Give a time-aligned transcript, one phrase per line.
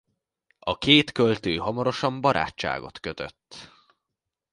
[0.59, 3.71] A két költő hamarosan barátságot kötött.